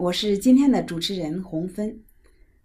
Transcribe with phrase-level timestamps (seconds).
[0.00, 1.94] 我是今天的主持人洪芬。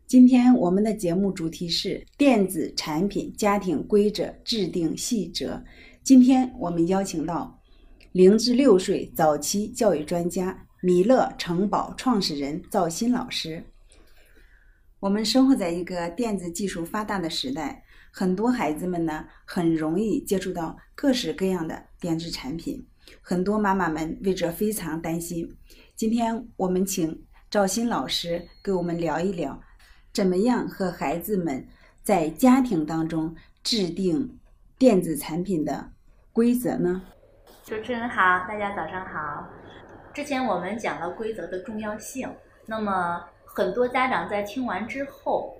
[0.07, 5.61] 今天我们的节目主题是电子产品家庭规则制定细则。
[6.01, 7.61] 今天我们邀请到
[8.13, 13.61] 零至六岁早期教育专家米勒城堡创始人赵鑫老师。
[15.01, 22.87] 我们生活在一个电子技术发达的时代，很多孩子们呢很容易接触到各式各样的电子产品，
[23.19, 25.53] 很多妈妈们为这非常担心。
[25.95, 29.57] 今天我们请赵鑫老师给我们聊一聊，
[30.11, 31.65] 怎么样和孩子们
[32.03, 34.37] 在家庭当中制定
[34.77, 35.89] 电子产品的
[36.33, 37.01] 规则呢？
[37.63, 39.47] 主持人好，大家早上好。
[40.13, 42.29] 之前我们讲了规则的重要性，
[42.65, 45.55] 那么很多家长在听完之后，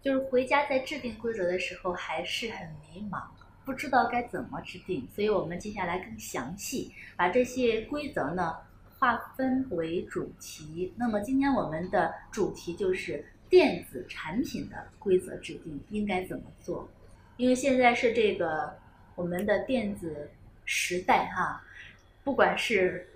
[0.00, 3.20] 就是回家在制定规则的时候还是很迷茫，
[3.64, 8.54] 不知道该怎么制定，所以我们接下来更详细把这些规则呢。
[9.02, 16.88] 划分为主题，那么今天我们的主题就是电子产品的规则制定应该怎么做？
[17.36, 18.72] 因为现在是这个
[19.16, 20.30] 我们的电子
[20.64, 21.60] 时代哈，
[22.22, 23.08] 不管是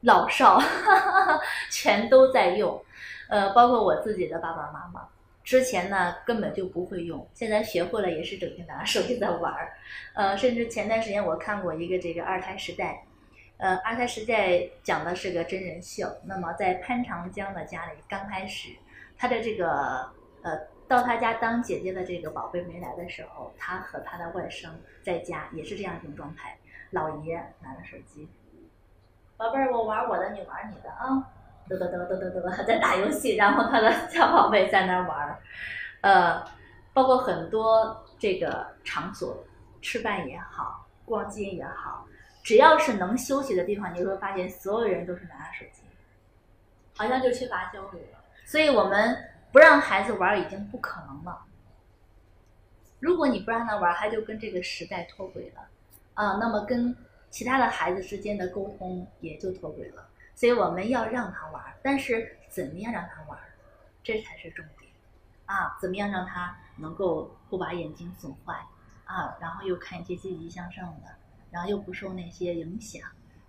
[0.00, 2.84] 老少哈 哈，全都在用，
[3.28, 5.06] 呃，包括我自己的爸爸妈妈，
[5.44, 9.72] 之前呢根本就不会用，现在学会了也是整天拿手机在玩儿，
[10.14, 13.04] 呃，甚至前段时间我看过一个这个二胎时代。
[13.62, 16.04] 呃，二胎时代讲的是个真人秀。
[16.24, 18.70] 那么在潘长江的家里，刚开始，
[19.16, 20.10] 他的这个
[20.42, 24.70] 呃，到他家当姐姐的这个宝贝没来的时候，他和他的外甥
[25.04, 26.58] 在家也是这样一种状态。
[26.90, 28.28] 老爷拿着手机，
[29.36, 31.22] 宝贝儿，我玩我的，你玩你的啊，
[31.68, 35.38] 嘚嘚嘚嘚嘚嘚，在打游戏，然后他的小宝贝在那玩儿。
[36.00, 36.44] 呃，
[36.92, 39.44] 包括很多这个场所，
[39.80, 42.04] 吃饭也好，逛街也好。
[42.42, 45.82] 只要是能休息的地方，你就会发现所有人都是拿着手机，
[46.96, 48.18] 好像就缺乏交流了。
[48.44, 49.16] 所以我们
[49.52, 51.44] 不让孩子玩已经不可能了。
[52.98, 55.62] 如果你不让他玩，他就跟这个时代脱轨了
[56.14, 56.96] 啊，那么跟
[57.30, 60.06] 其他的孩子之间的沟通也就脱轨了。
[60.34, 63.38] 所以我们要让他玩，但是怎么样让他玩，
[64.02, 64.90] 这才是重点
[65.46, 65.78] 啊！
[65.80, 68.54] 怎么样让他能够不把眼睛损坏
[69.04, 69.36] 啊？
[69.40, 71.14] 然后又看一些积极向上的。
[71.52, 73.02] 然后又不受那些影响，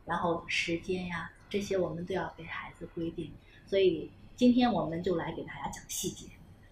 [0.05, 3.31] 然后时间呀这些我们都要给孩子规定，
[3.65, 6.27] 所以今天我们就来给大家讲细节，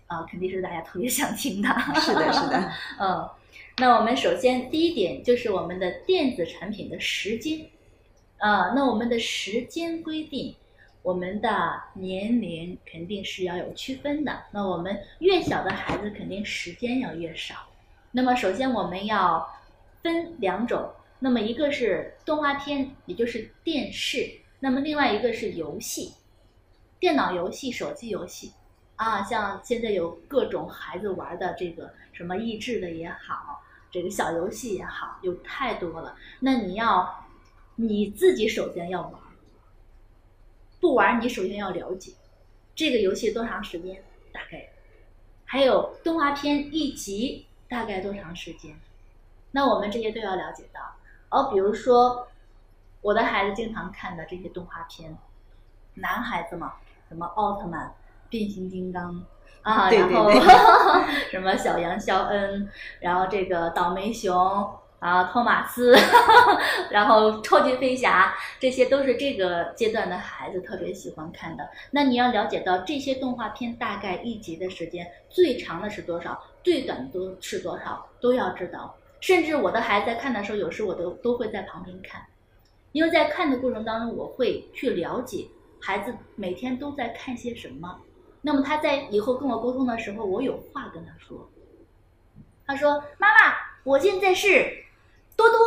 [0.08, 1.70] 啊，肯定是大家特别想听的。
[1.96, 2.72] 是的，是的。
[3.00, 3.30] 嗯，
[3.78, 7.68] 那我们首先第一点就是我们的电子产品的时间，
[8.40, 10.56] 啊，那我们的时间规定，
[11.02, 14.44] 我们的年龄肯定是要有区分的。
[14.52, 17.56] 那我们越小的孩子肯定时间要越少。
[18.12, 19.48] 那么首先我们要
[20.04, 20.92] 分两种。
[21.24, 26.16] 那么一个是动画片，也就是电视；那么另外一个是游戏，
[27.00, 28.54] 电脑游戏、手机游戏，
[28.96, 33.62] 啊，像现在有各种孩子玩的这个什么益智的也好，
[33.92, 36.18] 这个小游戏也好，有太多了。
[36.40, 37.28] 那你要
[37.76, 39.14] 你自己首先要玩，
[40.80, 42.14] 不玩你首先要了解
[42.74, 44.70] 这个游戏多长时间，大概，
[45.46, 48.76] 还有动画片一集大概多长时间，
[49.52, 50.82] 那我们这些都要了解到。
[51.32, 52.28] 哦，比如说，
[53.02, 55.18] 我的孩子经常看的这些动画片，
[55.96, 56.74] 男孩子嘛，
[57.08, 57.94] 什么奥特曼、
[58.30, 59.24] 变形金刚
[59.62, 60.30] 啊，然后
[61.32, 62.70] 什么小羊肖恩，
[63.00, 64.70] 然后这个倒霉熊
[65.00, 65.96] 啊，托马斯，
[66.92, 71.70] 然后超级飞侠，这些都是这个阶段的孩子特别喜欢看的。
[71.92, 78.96] 那你要了解到这些动画片大概一集的时间，最长的是多少，最短的是多少，都要知道。
[79.22, 82.22] 甚至我的孩子在看的时候，有时我都都会在旁边看，
[82.92, 85.48] 因为在看的过程当中，我会去了解
[85.80, 88.02] 孩子每天都在看些什么。
[88.42, 91.48] 那么他在以后跟我沟通的时候，我有话跟他说。
[92.66, 94.84] 他说：“妈妈，我现在是
[95.36, 95.58] 多多。”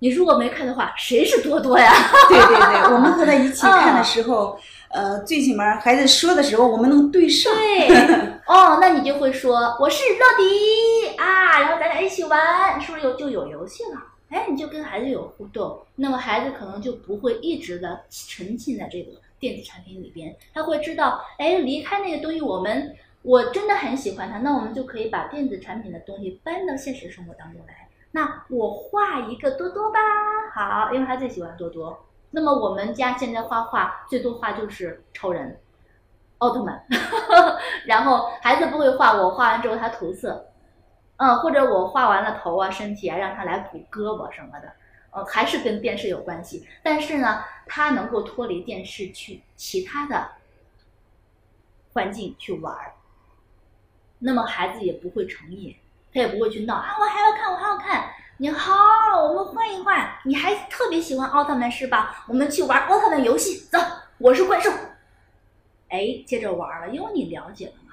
[0.00, 1.90] 你如果没看的话，谁是多多呀？
[2.28, 4.58] 对对对，我们和他一起看的时候，
[4.94, 7.52] 呃，最起码孩子说的时候，我们能对上。
[7.52, 7.88] 对。
[8.46, 14.00] 哦，那你就会说我是乐迪啊，然后咱俩一起玩，是不是有就有游戏了？
[14.30, 27.88] 哎，你就跟孩子有互动，那么孩子可能就不会一直的沉浸在这个电子产品里边，他会知道，哎，离开那个东西，我们我真的很喜欢它，那我们就可以把电子产品的东西搬到现实生活当中来。
[28.12, 29.98] 那我画一个多多吧，
[30.54, 31.98] 好，因为他最喜欢多多。
[32.34, 35.56] 那么我们家现在画画最多画就是超人、
[36.38, 36.84] 奥特曼，
[37.86, 40.50] 然后孩子不会画，我画完之后他涂色，
[41.18, 44.72] 嗯，或者我画完了头啊、身体啊，让他来补胳膊什么的，
[45.12, 46.66] 呃，还是跟电视有关系。
[46.82, 50.28] 但是呢，他能够脱离电视去其他的
[51.92, 52.94] 环境去玩儿，
[54.18, 55.76] 那么孩子也不会成瘾。
[56.12, 56.94] 他也不会去闹啊！
[57.00, 58.13] 我还要看，我还要看。
[58.36, 58.74] 你好，
[59.22, 60.12] 我们换一换。
[60.24, 62.24] 你还特别喜欢奥特曼是吧？
[62.28, 63.68] 我们去玩奥特曼游戏。
[63.70, 63.78] 走，
[64.18, 64.72] 我是怪兽。
[65.88, 67.92] 哎，接着玩了，因为你了解了嘛。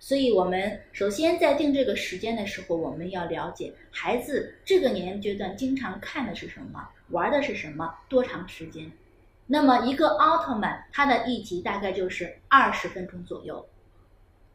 [0.00, 8.90] 所以我们首先在定这个时间的时候，我们要了解孩子这个年龄阶段经常看的是什么，玩的是什么，多长时间。
[9.46, 13.64] 那么一个奥特曼，它的一集大概就是二十分钟左右。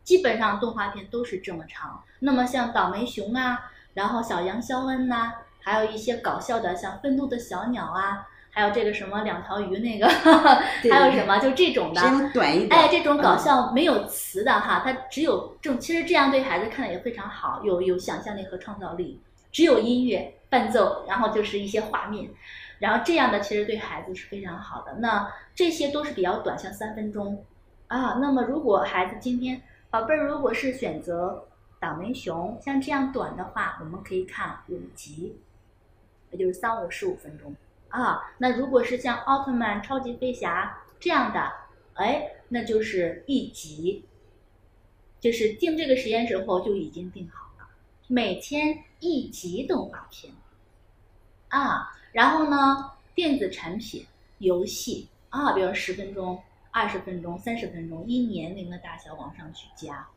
[0.03, 2.03] 基本上动画片都是这么长。
[2.19, 10.07] 那么像倒霉熊啊，然后小羊肖恩呐，还有一些搞笑的，像愤怒的小鸟啊，还有这个什么两条鱼那个，
[10.91, 12.01] 还有什么就这种的，
[12.33, 12.71] 短一点。
[12.71, 19.19] 哎，这种搞笑没有词的哈，它只有这种，其实这样对孩子看的也非常好，有有想象力和创造力。
[19.51, 22.27] 只有音乐伴奏，然后就是一些画面，
[22.79, 24.95] 然后这样的其实对孩子是非常好的。
[24.99, 27.45] 那这些都是比较短，像三分钟
[27.87, 28.17] 啊。
[28.19, 29.61] 那么如果孩子今天。
[29.91, 31.45] 宝贝儿，如果是选择
[31.83, 35.35] 倒霉熊，像这样短的话，我们可以看五集，
[36.31, 37.53] 也就是三五十五分钟
[37.89, 38.33] 啊。
[38.37, 41.51] 那如果是像奥特曼、超级飞侠这样的，
[41.95, 44.05] 哎，那就是一集，
[45.19, 47.67] 就是定这个时间时候就已经定好了，
[48.07, 50.33] 每天一集动画片
[51.49, 51.91] 啊。
[52.13, 54.07] 然后呢，电子产品、
[54.37, 56.41] 游戏啊，比如十分钟。
[56.75, 60.07] 二十分钟、三十分钟，依年龄的大小往上去加，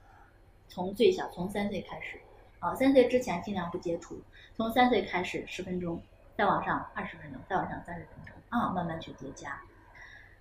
[0.69, 2.19] 从最小从三岁开始，
[2.59, 4.21] 啊，三岁之前尽量不接触，
[4.57, 6.03] 从三岁开始十分钟，
[6.37, 9.61] 再往上二十分钟，再往上三十分钟，啊，慢慢去叠加。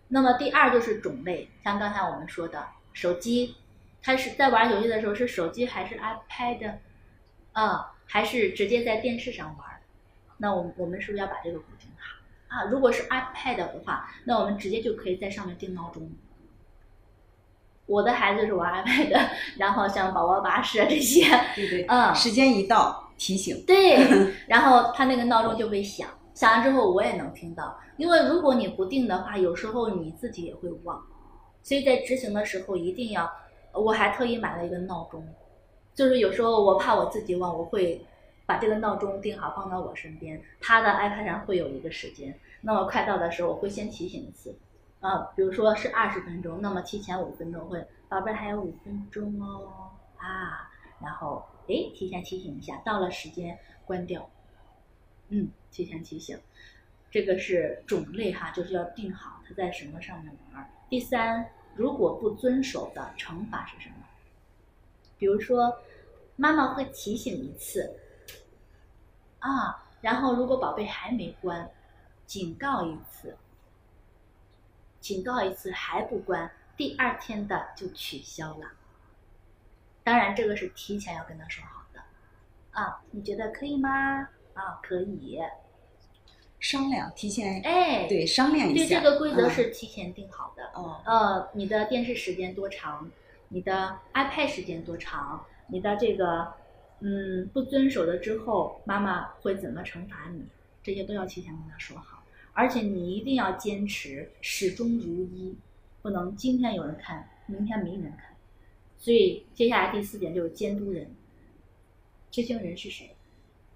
[0.08, 3.56] 那么第二就是种类，像刚才我们说的手机，
[4.02, 6.76] 开始在玩游戏的时候是手机还是 iPad，
[7.54, 9.68] 啊，还是直接在电视上玩？
[10.38, 12.56] 那我我们是不是要把这个固定好？
[12.56, 16.12] 啊，如果是 iPad 的话，那我们直接就可以在上面定闹钟。
[17.86, 19.28] 我的孩子是玩 iPad，
[19.58, 27.78] 然后像宝宝巴士啊这些，对对，嗯，时间一到提醒，对，然后他那个闹钟就会响，响完之后我也能听到。
[27.98, 31.02] 因为如果你不定的话，有时候你自己也会忘，
[31.64, 33.32] 所以在执行的时候一定要。
[33.74, 35.28] 我还特意买了一个闹钟，
[35.94, 38.06] 就是有时候我怕我自己忘，我会。
[38.48, 40.40] 把这个闹钟定好，放到我身边。
[40.62, 44.56] 他的 iPad 上会有一个时间，那么快到的时候，我会先提醒一次。
[45.06, 50.68] 啊，比如说是二十分钟，那么提前五分钟会，宝贝还有五分钟哦，啊，
[51.00, 54.28] 然后哎，提前提醒一下，到了时间关掉。
[55.30, 56.40] 嗯，提前提醒。
[57.12, 60.68] 这个是种类哈，就是要定好它在什么上面玩。
[60.90, 63.96] 第三，如果不遵守的惩罚是什么？
[65.20, 65.78] 比如说，
[66.36, 67.96] 妈妈会提醒一次。
[69.38, 71.70] 啊，然后如果宝贝还没关，
[72.26, 73.38] 警告一次，
[75.06, 78.72] 警告一次还不关，第二天的就取消了。
[80.04, 82.02] 当然，这个是提前要跟他说好的。
[82.72, 84.22] 啊，你觉得可以吗？
[84.56, 85.40] 啊，可以。
[86.60, 88.84] 商量，提前哎，对，商量一下。
[88.84, 90.72] 对，这个规则是提前定好的。
[90.74, 91.00] 哦。
[91.06, 93.08] 呃，你的电视时间多长？
[93.50, 95.46] 你的 iPad 时间多长？
[95.68, 96.52] 你的这个。
[97.02, 100.48] 嗯，不遵守了之后，妈妈会怎么惩罚你？
[100.82, 102.15] 这些都要提前跟他说好，
[102.56, 105.56] 而且你一定要坚持始终如一，
[106.02, 108.36] 不能今天有人看，明天没人看。
[108.98, 111.14] 所以接下来第四点就是监督人，
[112.32, 113.16] 执行人是谁？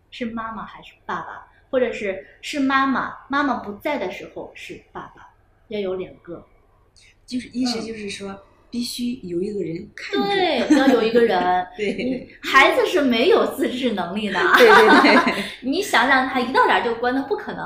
[0.10, 1.52] 是妈妈还是爸爸？
[1.70, 5.36] 或者是是妈妈，妈妈不在的时候是爸爸，
[5.68, 6.48] 要有两个，
[7.28, 8.44] 就是意思就是说。
[8.72, 11.68] 必须有一个人看着，对， 要有一个人。
[11.76, 14.40] 对，孩子是没有自制能力的。
[14.58, 14.68] 对
[15.02, 17.66] 对对，你想让他一到点就关，那不可能。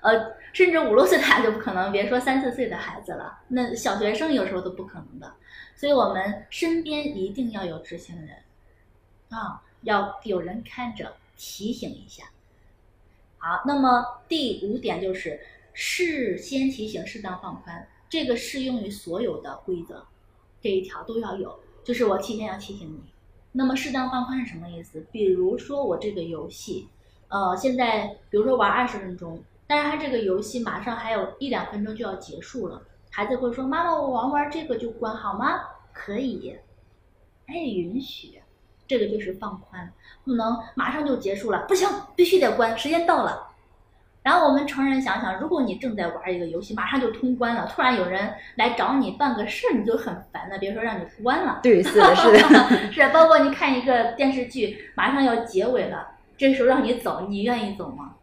[0.00, 5.32] 呃，甚至五六岁的孩子不可能，别说三四岁的孩子了，那小学生有时候都不可能的。
[5.74, 8.30] 所以我们身边一定要有执行人，
[9.30, 12.24] 啊，要有人看着提醒一下。
[13.38, 15.40] 好，那么第五点就是
[15.72, 20.04] 事先提醒，适当放宽，这个适用于所有的规则。
[20.60, 23.00] 这一条都要有，就是我提前要提醒你。
[23.52, 25.04] 那么适当放宽是什么意思？
[25.10, 26.88] 比如说我这个游戏，
[27.28, 35.60] 呃，现在比如说玩二十分钟，但是它这个游戏马上还有一两分钟就要结束了，孩子会说：“妈妈，我玩玩这个就关好吗？”
[35.92, 36.56] 可以，
[37.46, 38.40] 哎，允许，
[38.86, 39.92] 这个就是放宽，
[40.24, 43.47] 不能马上就结束了，不行，必须得关，时间到了。
[44.28, 51.60] 然后我们成人想想，如果你正在玩一个游戏，马上就通关了，突然有人来找你办个事，你就很烦的，别说让你关了。
[51.64, 53.08] 对，是的，是的， 是。
[53.08, 58.16] 包括你看一个电视剧，马上要结尾了，这时候让你走，你愿意走吗？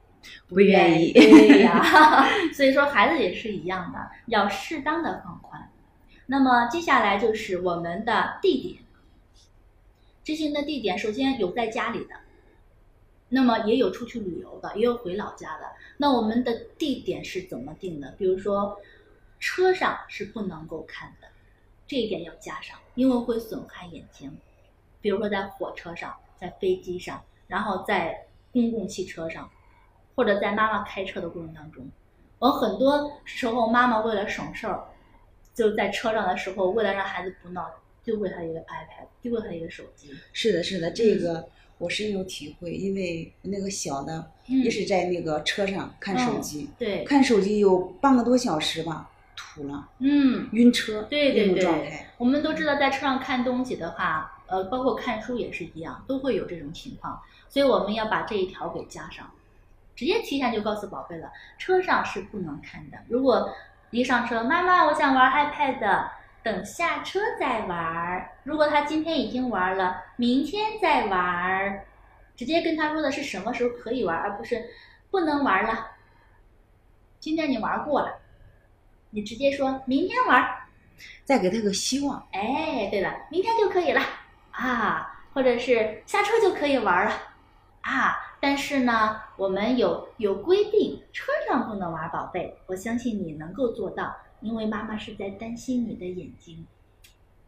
[0.47, 1.11] 不愿意。
[1.11, 1.83] 对呀，
[2.53, 3.97] 所以说孩子也是一样的，
[4.27, 5.59] 要适当的放宽。
[6.27, 8.75] 那么接下来就是我们的地点，
[10.23, 12.09] 执行的地点首先有在家里的。
[13.35, 15.69] 那么也有出去旅游的，也有回老家的。
[15.97, 18.13] 那我们的地点是怎么定的？
[18.17, 18.79] 比如说，
[19.41, 21.27] 车上是不能够看的，
[21.85, 24.31] 这一点要加上，因为会损害眼睛。
[25.01, 29.51] 比如说在火车上、在飞机上，然后在公共汽车上，
[30.15, 31.85] 或者在妈妈开车的过程当中，
[32.39, 34.81] 我很多时候妈妈为了省事儿，
[35.53, 37.69] 就在车上的时候，为了让孩子不闹，
[38.01, 40.15] 丢给他一个 iPad，丢给他一个手机。
[40.31, 41.49] 是的，是的，这个。
[41.77, 52.13] 我深有体会，因为那个小的也是在那个车上看手机，对，看手机有半个多小时吧，吐了，嗯，晕车，对对对，状态。
[52.17, 59.29] 我们都知道，在车上看东西的话，呃，包括看书也是一样，都会有这种情况，所以我们要把这一条给加上，
[59.95, 62.97] 直接提前就告诉宝贝了，车上是不能看的。
[63.09, 63.53] 如果
[63.91, 66.07] 一上车，妈妈，我想玩 iPad。
[66.45, 68.29] 等下车再玩儿。
[68.43, 71.87] 如果他今天已经玩了，明天再玩儿。
[72.35, 74.63] 直接跟他说的是什么时候可以玩，而不是
[75.09, 75.87] 不能玩了。
[77.19, 78.19] 今天你玩过了，
[79.09, 80.47] 你直接说明天玩，
[81.23, 82.27] 再给他个希望。
[82.31, 83.99] 哎，对了，明天就可以了
[84.51, 87.11] 啊，或者是下车就可以玩了
[87.81, 88.19] 啊。
[88.39, 94.15] 但是呢，我们有有规定，车上不能玩，宝贝，我相信你能够做到。
[94.41, 96.67] 因为妈妈是在担心你的眼睛，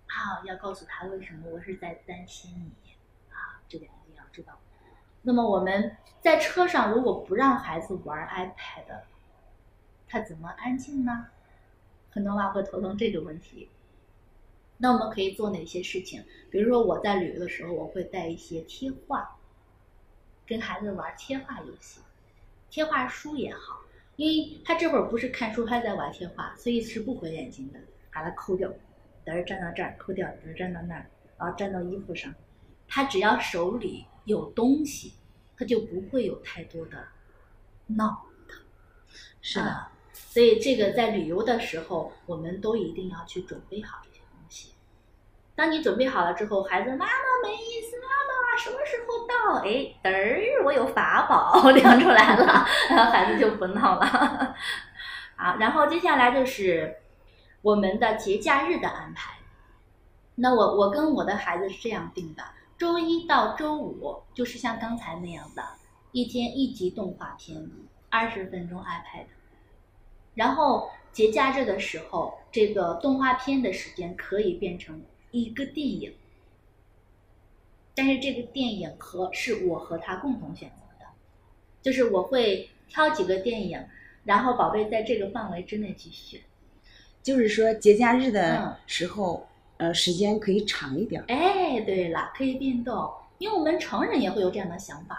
[0.07, 2.51] 好，要告诉他为什么我是在担心
[2.83, 2.91] 你，
[3.31, 4.57] 啊，这点一定要知道。
[5.21, 9.01] 那么我们在车上如果不让孩子玩 iPad，
[10.07, 11.27] 他怎么安静呢？
[12.09, 13.69] 很多妈会头疼这个问题。
[14.77, 16.23] 那我们可以做哪些事情？
[16.49, 19.37] 比如说我在旅游的时候，我会带一些贴画，
[20.45, 21.99] 跟孩子玩贴画游戏，
[22.69, 23.81] 贴画书也好。
[24.17, 27.79] 因为他这会儿不是看书，还在玩贴画，所以是不回眼睛的。
[28.11, 28.67] 把它抠掉，
[29.23, 31.05] 嘚儿粘到这儿，抠掉，嘚儿粘到那儿，
[31.37, 32.33] 然后粘到衣服上。
[32.87, 35.13] 他只要手里有东西，
[35.55, 37.07] 他就不会有太多的
[37.85, 38.59] 闹腾。
[39.39, 44.71] 是的，所以这个在旅游的时候，我们都一定要去准备好这些东西。
[45.53, 49.61] 当你准备好了之后，孩子妈妈没意思，妈妈什么时候到？
[49.63, 54.55] 哎，嘚儿，我有法宝 亮出来了，然后孩子就不闹了。
[55.35, 56.97] 好， 然后接下来就是
[57.61, 59.37] 我们的节假日的安排。
[60.35, 62.43] 那我我跟我的孩子是这样定的：
[62.77, 65.63] 周一到周五就是像刚才那样的，
[66.11, 67.69] 一天一集动画片，
[68.09, 69.25] 二十分钟 iPad。
[70.35, 75.01] 然后节假日的时候，这个动画片的时间可以变成
[75.31, 76.13] 一个电影。
[77.97, 81.05] 但是这个电影和是我和他共同选择的，
[81.81, 83.83] 就是我会挑几个电影，
[84.23, 86.39] 然后宝贝在这个范围之内去选。
[87.23, 91.23] 就是说节假日的时候，呃，时间可以长一点。
[91.27, 95.17] 哎，对了，可以变动，因为我们成人也会有这样的想法，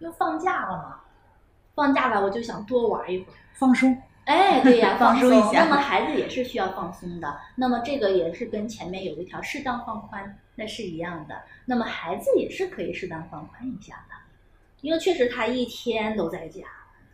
[0.00, 1.00] 因为放假了嘛，
[1.76, 3.96] 放假了我就想多玩一会儿，放松。
[4.26, 5.64] 哎，对呀， 放松一下。
[5.64, 10.38] 那么孩子也是需要放松的，那么这个也是跟前面有一条适当放宽。
[10.58, 14.14] 那是一样的，那么孩子也是可以适当放宽一下的，
[14.80, 16.62] 因为确实他一天都在家，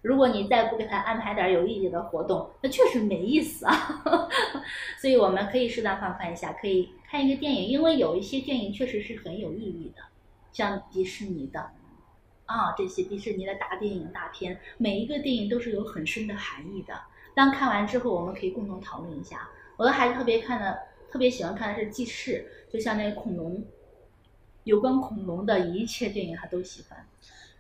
[0.01, 4.01] 如果你再不给他安排点有意义的活动，那确实没意思啊。
[4.97, 10.03] 所以我们可以适当放宽一下，可以看一个电影，因为有一些电影确实是很有意义的，
[10.53, 11.69] 像迪士尼的，
[12.53, 16.95] 啊，这些迪士尼的大电影大片，每一个电影都是有很深的含义的。
[17.35, 19.49] 当看完之后，我们可以共同讨论一下。
[19.77, 20.79] 我的孩子特别看的。
[21.13, 23.63] 特别喜欢看的是记事，就像那个恐龙，
[24.65, 27.07] 有关恐龙的一切电影他都喜欢。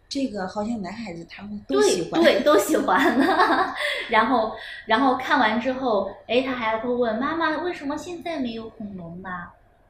[0.08, 2.98] 这个好像男孩子他们都喜欢，对，都喜欢。
[4.08, 4.56] 然后，
[4.86, 9.28] 然后看完之后，哎，他还会问妈妈：“为什么现在没有恐龙呢？”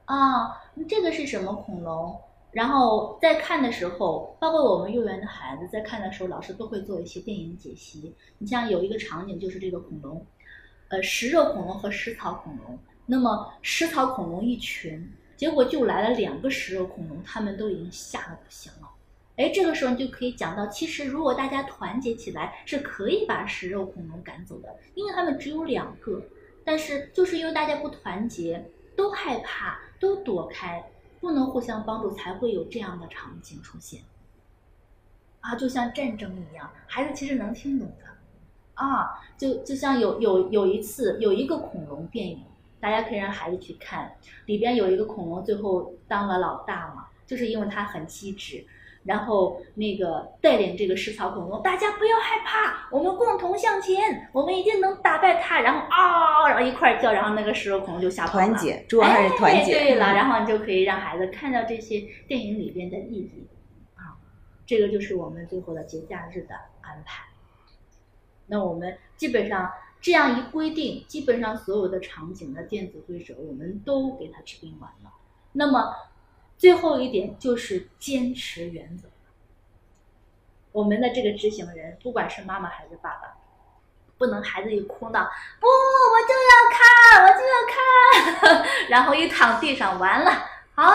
[0.03, 2.19] 啊，这个是什么恐龙？
[2.53, 8.13] 然后在看的时候，包括我们幼儿园的孩子在看的时候，老师都会做一些电影解析。
[8.37, 10.25] 你像有一个场景就是这个恐龙，
[10.89, 12.77] 呃，食肉恐龙和食草恐龙。
[13.05, 18.89] 那么食草恐龙一群，结果就来了两个食肉恐龙，他们都已经吓得不行了。
[19.35, 26.21] 哎，这个时候你就可以讲到，其实如果大家团结起来，是可以把食肉恐龙赶走的，因为他们只有两个，
[26.63, 28.63] 但是就是因为大家不团结，
[28.95, 30.81] 都害怕，都躲开，
[31.23, 34.01] 不能互相帮助，才会有这样的场景出现。
[35.39, 38.05] 啊，就像战争一样，孩子其实能听懂的。
[38.73, 42.43] 啊，就就像有有有一次有一个恐龙电影，
[42.81, 48.65] 大家可以让孩子去看，里边有一个恐龙最后当了老大嘛，就是因为他很机智。
[49.05, 55.59] 然后那个带领这个食草恐龙，大家不要害怕，我们共同向前，我们一定能打败它。
[55.59, 58.45] 然后啊，然后一块叫，然后那个食肉恐龙就吓跑了。
[58.45, 59.73] 团结，主要还是团结。
[59.73, 63.45] 对了，然后你就可以让孩子看到这些电影里边的意义
[63.95, 64.15] 啊，
[64.65, 67.25] 这个就是我们最后的节假日的安排。
[68.47, 69.69] 那我们基本上
[69.99, 75.11] 这样一规定，基本上所有的场景的电子规则我们都给它制定完了。
[75.51, 75.93] 那么。
[76.63, 79.09] 最后一点就是坚持原则。
[80.71, 83.35] 我们的这个执行人，不管是妈妈还是爸爸，
[84.17, 85.29] 不能孩子一哭闹，
[85.59, 90.31] 不，我就要看，我就要看， 然后一躺地上，完了，
[90.73, 90.89] 好，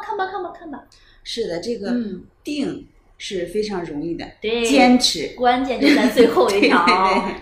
[0.00, 0.84] 看吧，看吧，看吧。
[1.24, 1.92] 是的，这个
[2.44, 2.86] 定
[3.18, 6.86] 是非常容易的，对，坚持，关键就在最后一条，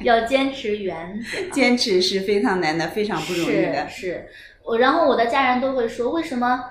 [0.00, 1.50] 要坚持原则。
[1.50, 3.86] 坚持是非常难的，非常不容易的。
[3.90, 4.26] 是，
[4.62, 6.64] 我然后我的家人都会说，为什么？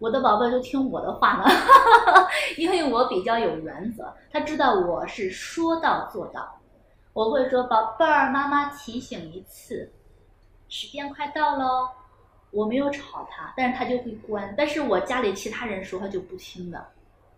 [0.00, 1.44] 我的宝贝就听我的话呢，
[2.56, 6.58] 因为我比较有原则，他知道我是说到做到。
[7.12, 9.92] 我会说：“宝贝儿，妈妈提醒一次，
[10.68, 11.88] 时间快到喽。”
[12.50, 14.54] 我没有吵他，但是他就会关。
[14.56, 16.84] 但是我家里其他人说他就不听的，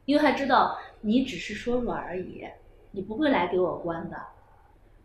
[0.05, 2.47] 因为他知道你只是说说而已，
[2.93, 4.17] 你不会来给我关的。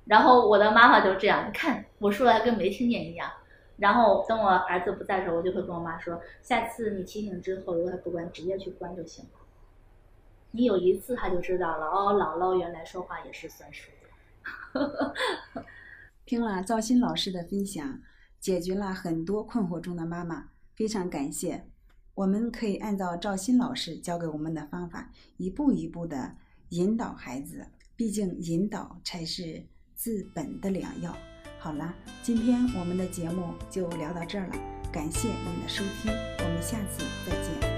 [0.06, 3.30] 然后我的妈妈就这样，你看我说了跟没听见一样。
[3.78, 9.32] 然后等我儿子不在的时候，我就会跟我妈说：“下次你提醒之后，如果他不关，直接去关就行了。
[10.52, 13.92] 你有一次他就知道了哦，姥姥原来说话也是算数
[14.74, 15.64] 的。
[16.26, 18.02] ”听了赵鑫老师的分享，
[18.40, 21.66] 解决了很多困惑中的妈妈，非常感谢。
[22.16, 26.36] 我们可以按照赵鑫老师教给我们的方法，一步一步的
[26.70, 27.68] 引导孩子。
[27.96, 31.16] 毕竟引导才是治本的良药。
[31.60, 31.94] 好了，
[32.24, 34.54] 今天我们的节目就聊到这儿了，
[34.92, 37.77] 感谢您的收听，我们下次再见。